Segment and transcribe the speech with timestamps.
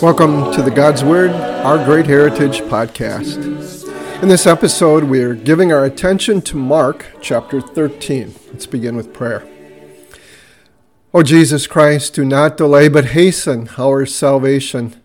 [0.00, 4.22] Welcome to the God's Word, Our Great Heritage podcast.
[4.22, 8.34] In this episode, we're giving our attention to Mark chapter 13.
[8.46, 9.46] Let's begin with prayer.
[11.12, 14.98] O Jesus Christ, do not delay but hasten our salvation.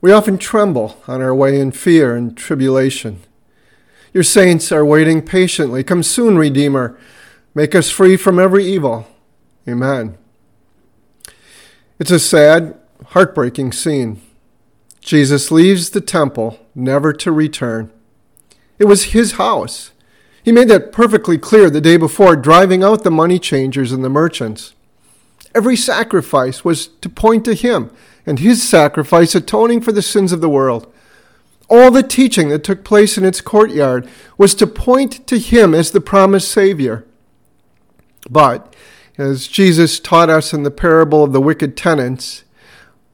[0.00, 3.24] We often tremble on our way in fear and tribulation.
[4.12, 5.82] Your saints are waiting patiently.
[5.82, 6.98] Come soon, Redeemer.
[7.54, 9.06] Make us free from every evil.
[9.68, 10.18] Amen.
[11.98, 14.20] It's a sad heartbreaking scene.
[15.00, 17.90] Jesus leaves the temple, never to return.
[18.78, 19.92] It was his house.
[20.44, 24.10] He made that perfectly clear the day before, driving out the money changers and the
[24.10, 24.74] merchants.
[25.54, 27.90] Every sacrifice was to point to him
[28.26, 30.92] and his sacrifice atoning for the sins of the world.
[31.74, 35.90] All the teaching that took place in its courtyard was to point to him as
[35.90, 37.06] the promised Savior.
[38.28, 38.76] But,
[39.16, 42.44] as Jesus taught us in the parable of the wicked tenants,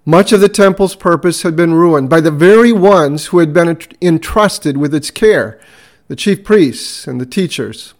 [0.05, 3.79] much of the temple's purpose had been ruined by the very ones who had been
[4.03, 5.61] entrusted with its care
[6.09, 7.95] the chief priests and the teachers.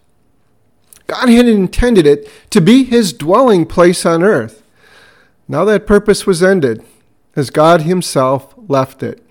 [1.07, 4.61] God had intended it to be his dwelling place on earth.
[5.47, 6.83] Now that purpose was ended
[7.37, 9.23] as God himself left it.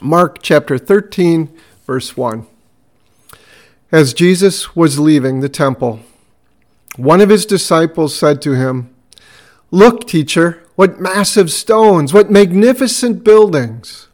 [0.00, 1.50] Mark chapter 13,
[1.86, 2.46] verse 1.
[3.92, 6.00] As Jesus was leaving the temple,
[6.96, 8.94] one of his disciples said to him,
[9.70, 12.12] Look, teacher, what massive stones!
[12.12, 14.08] What magnificent buildings!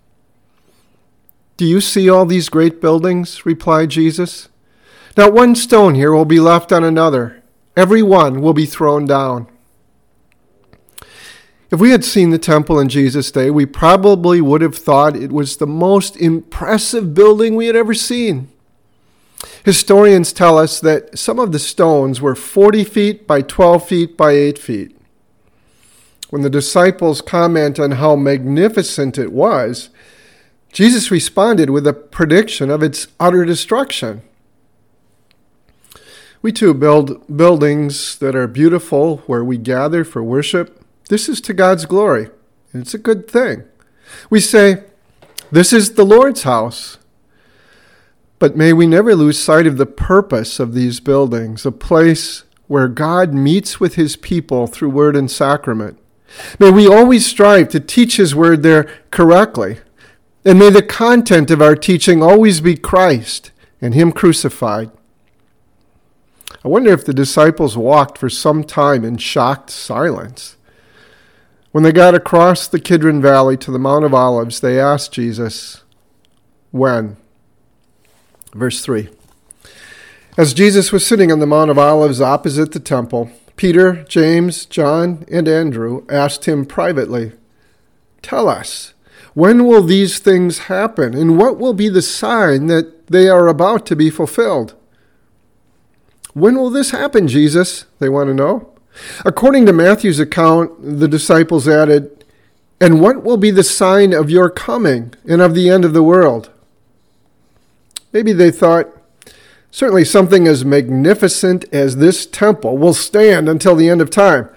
[1.56, 3.46] Do you see all these great buildings?
[3.46, 4.48] replied Jesus.
[5.16, 7.42] Not one stone here will be left on another.
[7.76, 9.46] Every one will be thrown down.
[11.70, 15.32] If we had seen the temple in Jesus' day, we probably would have thought it
[15.32, 18.48] was the most impressive building we had ever seen.
[19.64, 24.32] Historians tell us that some of the stones were 40 feet by 12 feet by
[24.32, 24.96] 8 feet.
[26.30, 29.90] When the disciples comment on how magnificent it was,
[30.72, 34.22] Jesus responded with a prediction of its utter destruction.
[36.42, 40.85] We too build buildings that are beautiful where we gather for worship.
[41.08, 42.30] This is to God's glory,
[42.72, 43.64] and it's a good thing.
[44.30, 44.84] We say,
[45.50, 46.98] This is the Lord's house.
[48.38, 52.88] But may we never lose sight of the purpose of these buildings, a place where
[52.88, 55.98] God meets with his people through word and sacrament.
[56.58, 59.78] May we always strive to teach His Word there correctly.
[60.44, 63.50] And may the content of our teaching always be Christ
[63.80, 64.90] and Him crucified.
[66.64, 70.55] I wonder if the disciples walked for some time in shocked silence.
[71.76, 75.82] When they got across the Kidron Valley to the Mount of Olives, they asked Jesus,
[76.70, 77.18] When?
[78.54, 79.10] Verse 3.
[80.38, 85.26] As Jesus was sitting on the Mount of Olives opposite the temple, Peter, James, John,
[85.30, 87.32] and Andrew asked him privately,
[88.22, 88.94] Tell us,
[89.34, 93.84] when will these things happen, and what will be the sign that they are about
[93.84, 94.74] to be fulfilled?
[96.32, 97.84] When will this happen, Jesus?
[97.98, 98.75] They want to know.
[99.24, 102.24] According to Matthew's account, the disciples added,
[102.80, 106.02] And what will be the sign of your coming and of the end of the
[106.02, 106.50] world?
[108.12, 108.88] Maybe they thought,
[109.70, 114.48] Certainly, something as magnificent as this temple will stand until the end of time.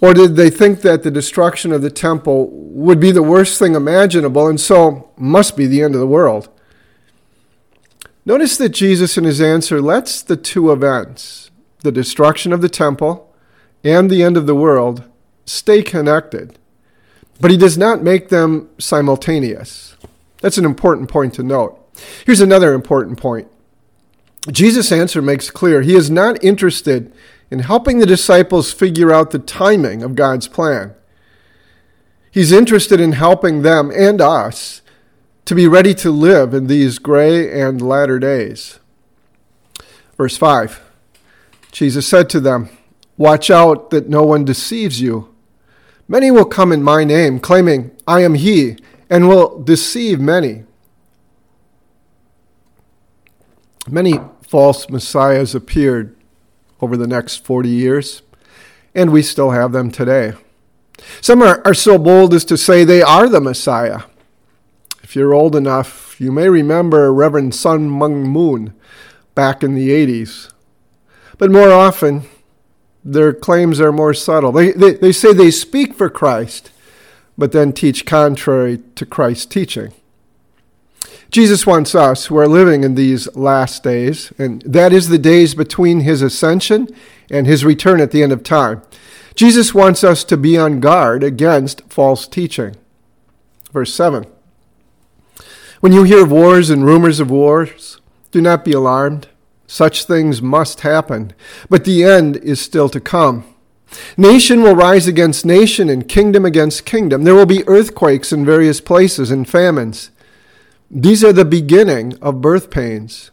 [0.00, 3.74] Or did they think that the destruction of the temple would be the worst thing
[3.74, 6.48] imaginable and so must be the end of the world?
[8.24, 11.49] Notice that Jesus, in his answer, lets the two events,
[11.82, 13.32] the destruction of the temple
[13.82, 15.04] and the end of the world,
[15.44, 16.58] stay connected.
[17.40, 19.96] But he does not make them simultaneous.
[20.40, 21.76] That's an important point to note.
[22.24, 23.48] Here's another important point
[24.50, 27.12] Jesus' answer makes clear he is not interested
[27.50, 30.94] in helping the disciples figure out the timing of God's plan.
[32.30, 34.82] He's interested in helping them and us
[35.46, 38.78] to be ready to live in these gray and latter days.
[40.16, 40.89] Verse 5
[41.70, 42.68] Jesus said to them,
[43.16, 45.34] Watch out that no one deceives you.
[46.08, 48.76] Many will come in my name, claiming, I am he,
[49.08, 50.64] and will deceive many.
[53.88, 56.16] Many false messiahs appeared
[56.80, 58.22] over the next 40 years,
[58.94, 60.32] and we still have them today.
[61.20, 64.02] Some are, are so bold as to say they are the Messiah.
[65.02, 68.74] If you're old enough, you may remember Reverend Sun Myung Moon
[69.34, 70.52] back in the 80s.
[71.40, 72.24] But more often,
[73.02, 74.52] their claims are more subtle.
[74.52, 76.70] They, they, they say they speak for Christ,
[77.38, 79.94] but then teach contrary to Christ's teaching.
[81.30, 85.54] Jesus wants us who are living in these last days, and that is the days
[85.54, 86.88] between his ascension
[87.30, 88.82] and his return at the end of time.
[89.34, 92.76] Jesus wants us to be on guard against false teaching.
[93.72, 94.26] Verse 7
[95.80, 97.98] When you hear of wars and rumors of wars,
[98.30, 99.28] do not be alarmed.
[99.70, 101.32] Such things must happen,
[101.68, 103.44] but the end is still to come.
[104.16, 107.22] Nation will rise against nation and kingdom against kingdom.
[107.22, 110.10] There will be earthquakes in various places and famines.
[110.90, 113.30] These are the beginning of birth pains.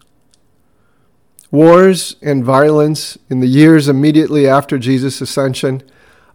[1.49, 5.81] Wars and violence in the years immediately after Jesus' ascension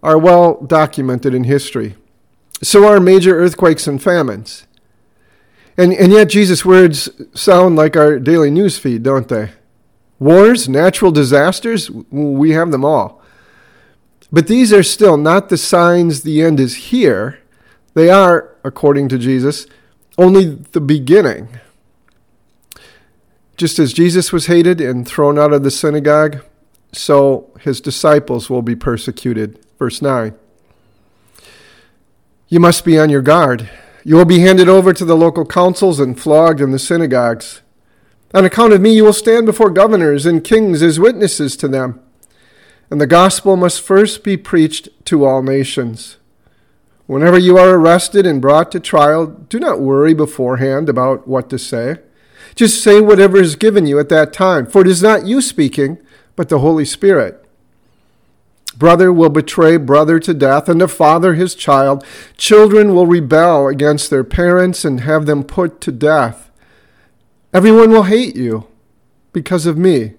[0.03, 1.95] are well documented in history.
[2.61, 4.67] So are major earthquakes and famines.
[5.77, 9.53] And, and yet, Jesus' words sound like our daily news feed, don't they?
[10.23, 13.21] Wars, natural disasters, we have them all.
[14.31, 17.41] But these are still not the signs the end is here.
[17.95, 19.67] They are, according to Jesus,
[20.17, 21.49] only the beginning.
[23.57, 26.45] Just as Jesus was hated and thrown out of the synagogue,
[26.93, 29.59] so his disciples will be persecuted.
[29.79, 30.35] Verse 9.
[32.49, 33.69] You must be on your guard.
[34.05, 37.62] You will be handed over to the local councils and flogged in the synagogues.
[38.35, 42.01] On account of me, you will stand before governors and kings as witnesses to them.
[42.91, 46.17] And the gospel must first be preached to all nations.
[47.07, 51.59] Whenever you are arrested and brought to trial, do not worry beforehand about what to
[51.59, 51.97] say.
[52.55, 55.99] Just say whatever is given you at that time, for it is not you speaking,
[56.37, 57.45] but the Holy Spirit.
[58.77, 62.05] Brother will betray brother to death, and the father his child.
[62.37, 66.51] Children will rebel against their parents and have them put to death.
[67.53, 68.67] Everyone will hate you
[69.33, 70.15] because of me,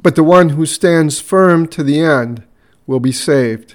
[0.00, 2.44] but the one who stands firm to the end
[2.86, 3.74] will be saved.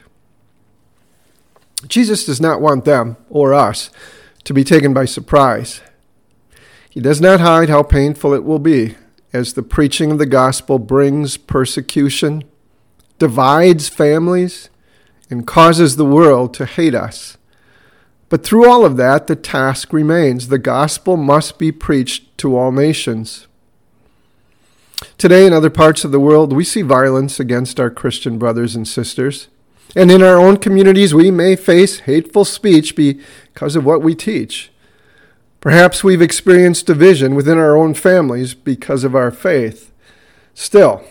[1.88, 3.90] Jesus does not want them or us
[4.46, 5.82] to be taken by surprise.
[6.90, 8.96] He does not hide how painful it will be
[9.34, 12.46] as the preaching of the gospel brings persecution,
[13.20, 14.70] divides families,
[15.30, 17.38] and causes the world to hate us.
[18.30, 20.48] But through all of that, the task remains.
[20.48, 23.48] The gospel must be preached to all nations.
[25.18, 28.88] Today, in other parts of the world, we see violence against our Christian brothers and
[28.88, 29.48] sisters.
[29.96, 34.72] And in our own communities, we may face hateful speech because of what we teach.
[35.62, 39.92] Perhaps we've experienced division within our own families because of our faith.
[40.54, 41.04] Still,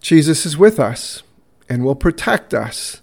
[0.00, 1.22] Jesus is with us
[1.68, 3.00] and will protect us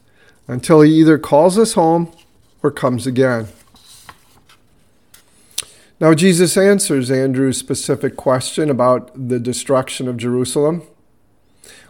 [0.48, 2.12] until he either calls us home
[2.62, 3.48] or comes again.
[6.00, 10.84] Now, Jesus answers Andrew's specific question about the destruction of Jerusalem.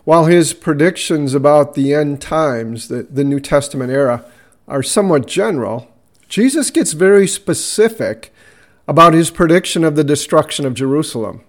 [0.05, 4.23] While his predictions about the end times, the, the New Testament era,
[4.65, 5.91] are somewhat general,
[6.29, 8.33] Jesus gets very specific
[8.87, 11.41] about his prediction of the destruction of Jerusalem,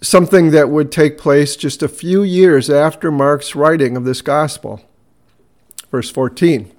[0.00, 4.80] something that would take place just a few years after Mark's writing of this gospel.
[5.90, 6.72] Verse 14.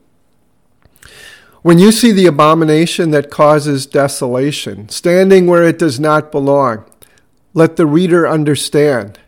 [1.61, 6.85] When you see the abomination that causes desolation, standing where it does not belong,
[7.53, 9.19] let the reader understand.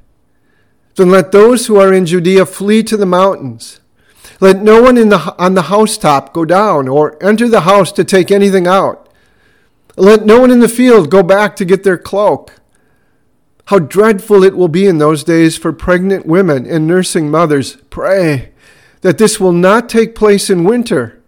[0.95, 3.81] Then let those who are in Judea flee to the mountains.
[4.39, 8.03] Let no one in the, on the housetop go down or enter the house to
[8.03, 9.09] take anything out.
[9.95, 12.53] Let no one in the field go back to get their cloak.
[13.65, 17.77] How dreadful it will be in those days for pregnant women and nursing mothers.
[17.89, 18.51] Pray
[19.01, 21.21] that this will not take place in winter,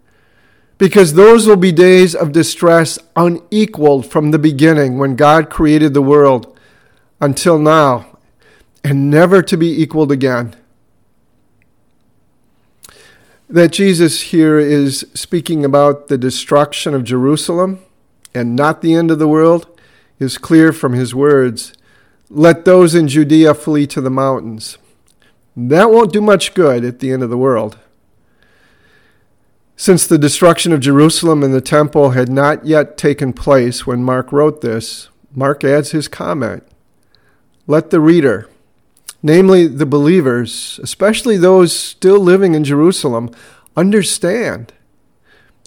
[0.77, 6.01] because those will be days of distress unequaled from the beginning when God created the
[6.01, 6.57] world
[7.21, 8.17] until now
[8.83, 10.55] and never to be equaled again.
[13.49, 17.79] That Jesus here is speaking about the destruction of Jerusalem
[18.33, 19.67] and not the end of the world
[20.19, 21.73] is clear from his words.
[22.29, 24.77] Let those in Judea flee to the mountains.
[25.55, 27.77] That won't do much good at the end of the world.
[29.77, 34.31] Since the destruction of Jerusalem and the temple had not yet taken place when Mark
[34.31, 36.63] wrote this, Mark adds his comment.
[37.67, 38.47] Let the reader,
[39.21, 43.31] namely the believers, especially those still living in Jerusalem,
[43.75, 44.71] understand.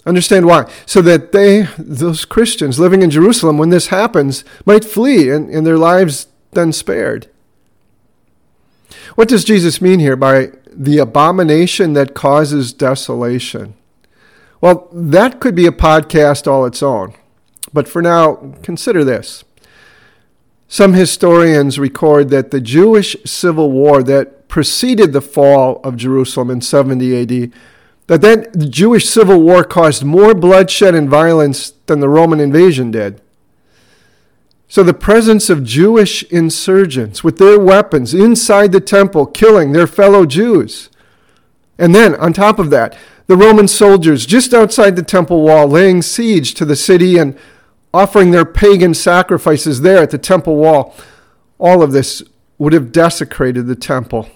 [0.07, 0.71] Understand why.
[0.87, 5.67] So that they, those Christians living in Jerusalem, when this happens, might flee and, and
[5.67, 7.29] their lives then spared.
[9.13, 13.75] What does Jesus mean here by the abomination that causes desolation?
[14.61, 17.13] Well, that could be a podcast all its own.
[17.73, 19.43] But for now, consider this.
[20.67, 26.61] Some historians record that the Jewish civil war that preceded the fall of Jerusalem in
[26.61, 27.51] 70 AD,
[28.07, 32.91] that that the Jewish civil war caused more bloodshed and violence than the Roman invasion
[32.91, 33.21] did.
[34.67, 40.27] So the presence of Jewish insurgents with their weapons inside the temple, killing their fellow
[40.27, 40.89] Jews.
[41.79, 42.95] And then, on top of that,
[43.29, 47.37] the Roman soldiers just outside the temple wall laying siege to the city and
[47.93, 50.95] offering their pagan sacrifices there at the temple wall.
[51.59, 52.23] All of this
[52.57, 54.27] would have desecrated the temple.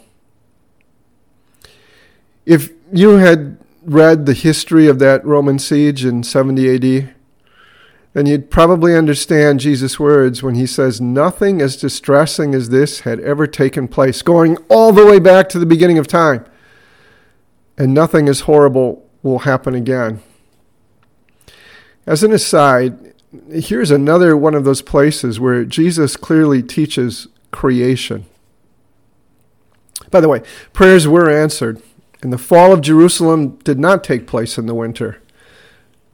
[2.46, 7.16] If you had read the history of that Roman siege in 70 AD,
[8.14, 13.20] then you'd probably understand Jesus' words when he says, Nothing as distressing as this had
[13.22, 16.46] ever taken place, going all the way back to the beginning of time.
[17.78, 20.22] And nothing as horrible will happen again.
[22.06, 23.14] As an aside,
[23.52, 28.26] here's another one of those places where Jesus clearly teaches creation.
[30.12, 30.42] By the way,
[30.74, 31.82] prayers were answered,
[32.22, 35.22] and the fall of Jerusalem did not take place in the winter.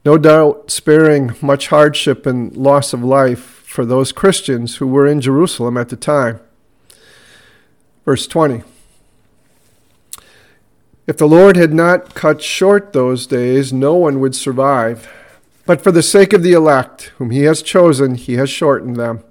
[0.06, 5.22] No doubt sparing much hardship and loss of life for those Christians who were in
[5.22, 6.40] Jerusalem at the time.
[8.06, 8.64] Verse 20.
[11.10, 15.12] If the Lord had not cut short those days, no one would survive.
[15.66, 19.24] But for the sake of the elect, whom he has chosen, he has shortened them.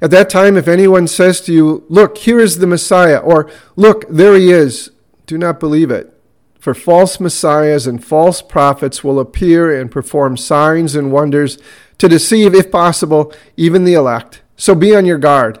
[0.00, 4.08] At that time, if anyone says to you, Look, here is the Messiah, or Look,
[4.08, 4.92] there he is,
[5.26, 6.16] do not believe it.
[6.60, 11.58] For false messiahs and false prophets will appear and perform signs and wonders
[11.98, 14.42] to deceive, if possible, even the elect.
[14.56, 15.58] So be on your guard.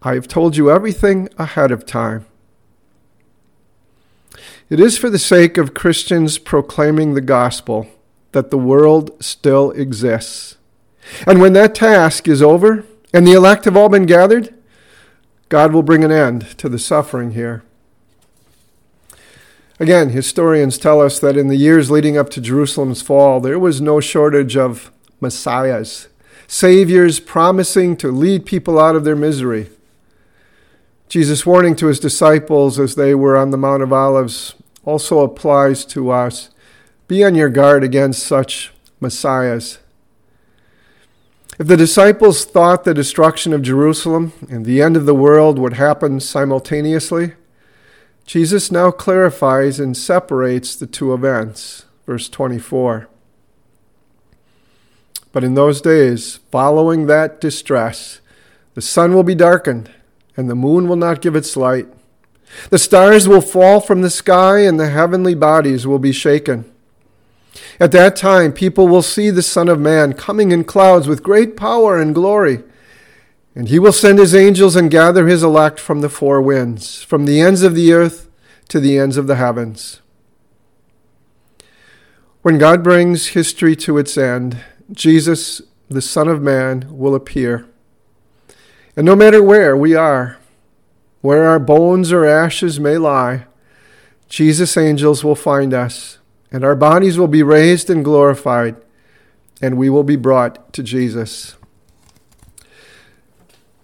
[0.00, 2.26] I have told you everything ahead of time.
[4.70, 7.88] It is for the sake of Christians proclaiming the gospel
[8.30, 10.58] that the world still exists.
[11.26, 14.54] And when that task is over and the elect have all been gathered,
[15.48, 17.64] God will bring an end to the suffering here.
[19.80, 23.80] Again, historians tell us that in the years leading up to Jerusalem's fall, there was
[23.80, 26.06] no shortage of messiahs,
[26.46, 29.68] saviors promising to lead people out of their misery.
[31.08, 35.84] Jesus' warning to his disciples as they were on the Mount of Olives also applies
[35.86, 36.50] to us.
[37.08, 39.78] Be on your guard against such messiahs.
[41.58, 45.74] If the disciples thought the destruction of Jerusalem and the end of the world would
[45.74, 47.34] happen simultaneously,
[48.24, 51.84] Jesus now clarifies and separates the two events.
[52.06, 53.08] Verse 24.
[55.32, 58.20] But in those days, following that distress,
[58.74, 59.90] the sun will be darkened,
[60.36, 61.88] and the moon will not give its light.
[62.70, 66.70] The stars will fall from the sky, and the heavenly bodies will be shaken.
[67.78, 71.56] At that time, people will see the Son of Man coming in clouds with great
[71.56, 72.62] power and glory.
[73.54, 77.24] And he will send his angels and gather his elect from the four winds, from
[77.24, 78.28] the ends of the earth
[78.68, 80.00] to the ends of the heavens.
[82.42, 87.66] When God brings history to its end, Jesus, the Son of Man, will appear.
[88.96, 90.38] And no matter where we are,
[91.20, 93.46] where our bones or ashes may lie,
[94.28, 96.18] Jesus' angels will find us,
[96.50, 98.76] and our bodies will be raised and glorified,
[99.60, 101.56] and we will be brought to Jesus.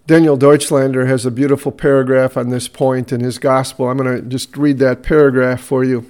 [0.06, 3.88] Daniel Deutschlander has a beautiful paragraph on this point in his gospel.
[3.88, 6.08] I'm going to just read that paragraph for you.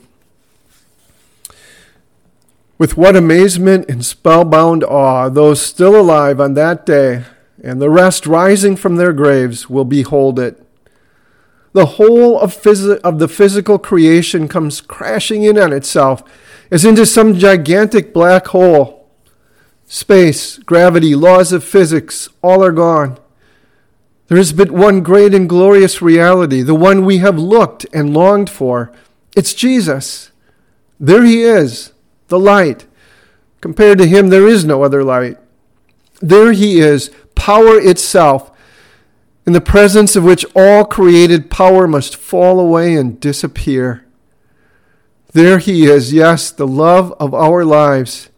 [2.77, 7.25] With what amazement and spellbound awe those still alive on that day
[7.63, 10.63] and the rest rising from their graves will behold it.
[11.77, 16.23] The whole of, phys- of the physical creation comes crashing in on itself
[16.71, 19.11] as into some gigantic black hole.
[19.85, 23.19] Space, gravity, laws of physics, all are gone.
[24.29, 28.49] There is but one great and glorious reality, the one we have looked and longed
[28.49, 28.91] for.
[29.37, 30.31] It's Jesus.
[30.99, 31.93] There he is,
[32.29, 32.87] the light.
[33.61, 35.37] Compared to him, there is no other light.
[36.23, 38.51] There he is, power itself,
[39.47, 44.05] in the presence of which all created power must fall away and disappear.
[45.33, 48.29] There he is, yes, the love of our lives.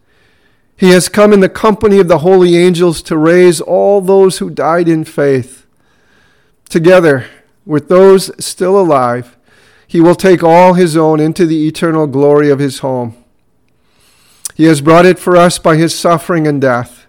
[0.77, 4.51] He has come in the company of the holy angels to raise all those who
[4.51, 5.67] died in faith.
[6.69, 7.27] Together
[7.65, 9.37] with those still alive,
[9.87, 13.17] he will take all his own into the eternal glory of his home.
[14.55, 17.07] He has brought it for us by his suffering and death.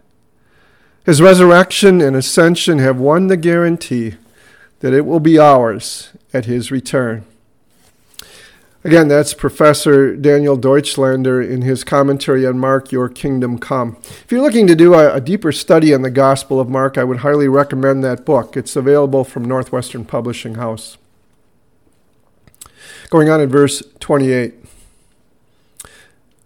[1.05, 4.15] His resurrection and ascension have won the guarantee
[4.79, 7.25] that it will be ours at his return.
[8.81, 13.97] Again, that's Professor Daniel Deutschlander in his commentary on Mark, Your Kingdom Come.
[14.01, 17.03] If you're looking to do a, a, deeper study on the Gospel of Mark, I
[17.03, 18.55] would highly recommend that book.
[18.55, 20.97] It's available from Northwestern Publishing House.
[23.09, 24.53] Going on in verse 28.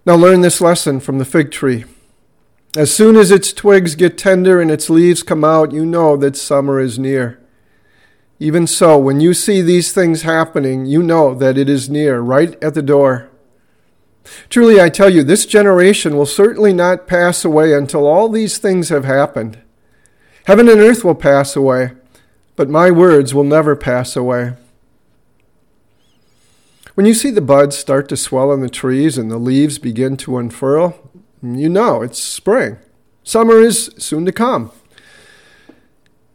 [0.06, 1.86] Now learn this lesson from the fig tree.
[2.76, 6.36] As soon as its twigs get tender and its leaves come out, you know that
[6.36, 7.40] summer is near.
[8.40, 12.62] Even so, when you see these things happening, you know that it is near, right
[12.64, 13.30] at the door.
[14.50, 18.90] Truly, I tell you, this generation will certainly not pass away until all these things
[18.90, 19.60] have happened.
[20.46, 21.92] Heaven and earth will pass away,
[22.56, 24.54] but my words will never pass away.
[26.96, 30.18] When you see the buds start to swell on the trees and the leaves begin
[30.18, 31.03] to unfurl,
[31.44, 32.78] you know it's spring.
[33.24, 34.72] Summer is soon to come.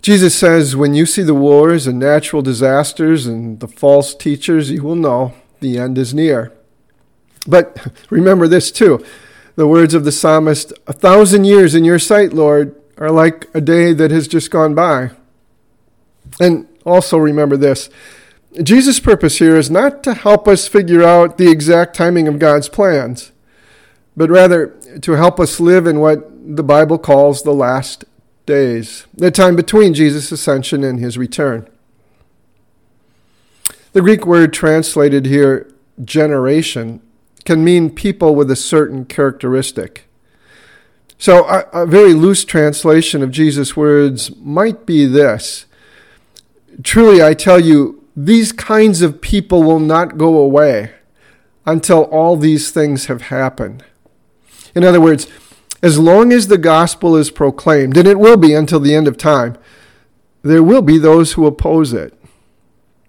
[0.03, 4.83] Jesus says, when you see the wars and natural disasters and the false teachers, you
[4.83, 6.53] will know the end is near.
[7.47, 9.05] But remember this too
[9.57, 13.61] the words of the psalmist A thousand years in your sight, Lord, are like a
[13.61, 15.11] day that has just gone by.
[16.39, 17.91] And also remember this
[18.63, 22.69] Jesus' purpose here is not to help us figure out the exact timing of God's
[22.69, 23.33] plans
[24.19, 24.67] but rather
[25.01, 28.05] to help us live in what the Bible calls the last
[28.47, 31.69] days, the time between Jesus' ascension and his return.
[33.93, 35.73] The Greek word translated here,
[36.05, 37.01] generation,
[37.45, 40.09] can mean people with a certain characteristic.
[41.17, 45.65] So, a, a very loose translation of Jesus' words might be this
[46.83, 50.91] Truly, I tell you, these kinds of people will not go away
[51.65, 53.85] until all these things have happened.
[54.79, 55.27] In other words,
[55.83, 59.19] as long as the gospel is proclaimed, and it will be until the end of
[59.19, 59.59] time,
[60.43, 62.15] there will be those who oppose it.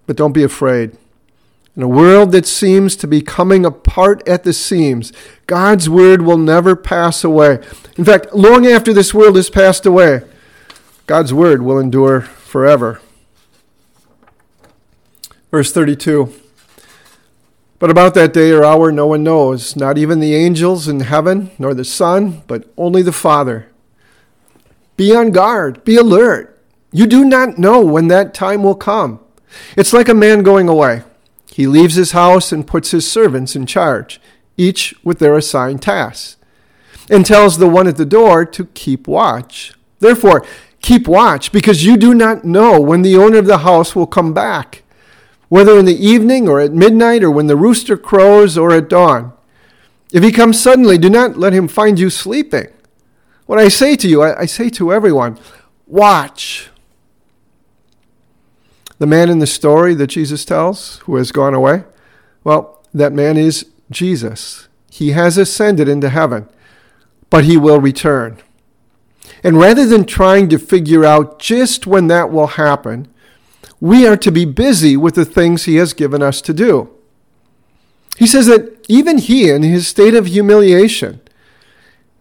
[0.07, 0.97] But don't be afraid.
[1.75, 5.13] In a world that seems to be coming apart at the seams,
[5.45, 7.59] God's word will never pass away.
[7.97, 10.21] In fact, long after this world has passed away,
[11.05, 12.99] God's word will endure forever.
[15.51, 16.33] Verse 32
[17.79, 21.51] but about that day or hour no one knows, not even the angels in heaven,
[21.57, 23.67] nor the Son, but only the Father.
[24.97, 26.61] Be on guard, be alert.
[26.91, 29.21] You do not know when that time will come.
[29.77, 31.03] It's like a man going away.
[31.53, 34.19] He leaves his house and puts his servants in charge,
[34.57, 36.35] each with their assigned tasks,
[37.09, 39.73] and tells the one at the door to keep watch.
[39.99, 40.45] Therefore,
[40.81, 44.33] keep watch, because you do not know when the owner of the house will come
[44.33, 44.83] back
[45.49, 49.33] whether in the evening or at midnight or when the rooster crows or at dawn.
[50.13, 52.67] If he comes suddenly, do not let him find you sleeping.
[53.45, 55.37] What I say to you, I, I say to everyone
[55.87, 56.69] watch.
[58.99, 61.83] The man in the story that Jesus tells who has gone away,
[62.43, 64.67] well, that man is Jesus.
[64.91, 66.49] He has ascended into heaven,
[67.29, 68.37] but he will return.
[69.43, 73.07] And rather than trying to figure out just when that will happen,
[73.81, 76.89] we are to be busy with the things he has given us to do.
[78.17, 81.21] He says that even he, in his state of humiliation,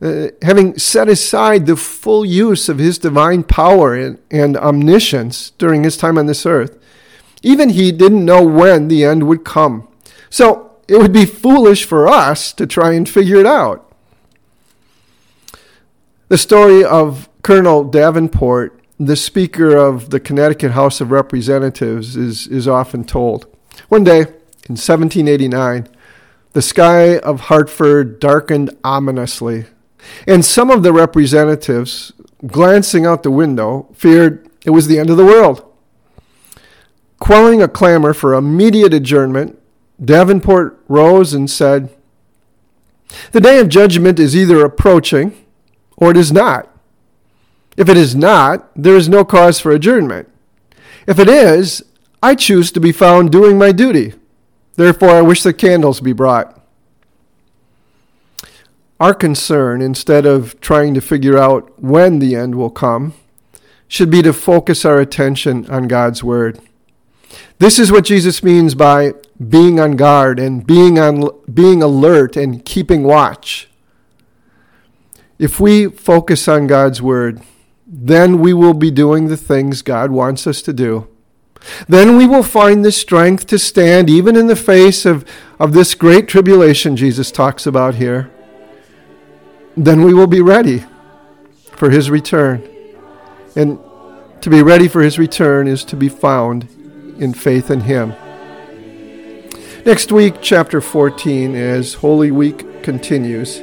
[0.01, 5.83] uh, having set aside the full use of his divine power and, and omniscience during
[5.83, 6.79] his time on this earth,
[7.43, 9.89] even he didn't know when the end would come.
[10.31, 13.85] So it would be foolish for us to try and figure it out.
[16.29, 22.67] The story of Colonel Davenport the Speaker of the Connecticut House of Representatives is, is
[22.67, 23.47] often told.
[23.89, 24.21] One day,
[24.69, 25.89] in 1789,
[26.53, 29.67] the sky of Hartford darkened ominously,
[30.27, 32.13] and some of the representatives,
[32.47, 35.65] glancing out the window, feared it was the end of the world.
[37.21, 39.59] Quelling a clamor for immediate adjournment,
[40.05, 41.95] Davenport rose and said,
[43.33, 45.35] The day of judgment is either approaching
[45.97, 46.73] or it is not.
[47.79, 50.29] If it is not, there is no cause for adjournment.
[51.07, 51.85] If it is,
[52.21, 54.15] I choose to be found doing my duty.
[54.75, 56.61] Therefore, I wish the candles be brought.
[58.99, 63.15] Our concern, instead of trying to figure out when the end will come,
[63.87, 66.59] should be to focus our attention on God's Word.
[67.61, 69.13] This is what Jesus means by
[69.49, 73.69] being on guard and being, on, being alert and keeping watch.
[75.39, 77.41] If we focus on God's Word,
[77.91, 81.09] then we will be doing the things God wants us to do.
[81.89, 85.25] Then we will find the strength to stand even in the face of,
[85.59, 88.31] of this great tribulation Jesus talks about here.
[89.75, 90.85] Then we will be ready
[91.73, 92.69] for his return.
[93.57, 93.79] And
[94.43, 96.69] to be ready for his return is to be found
[97.19, 98.15] in faith in him.
[99.87, 103.63] Next week, chapter 14, as Holy Week continues.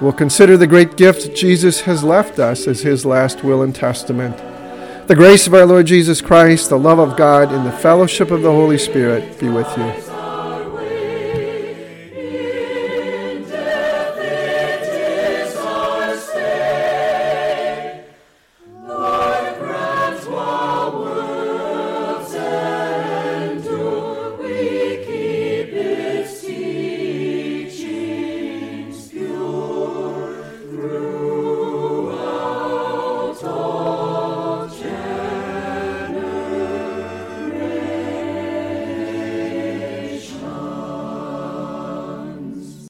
[0.00, 4.36] We'll consider the great gift Jesus has left us as his last will and testament.
[5.08, 8.42] The grace of our Lord Jesus Christ, the love of God, and the fellowship of
[8.42, 10.05] the Holy Spirit be with you.